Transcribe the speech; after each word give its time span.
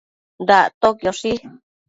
Dactoquioshi 0.51 1.35